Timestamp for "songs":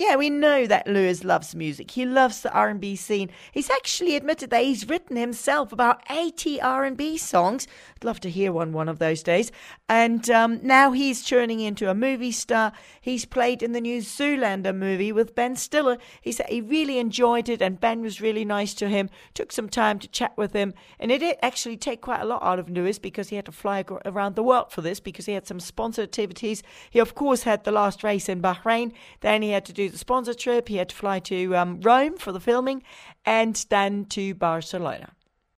7.18-7.68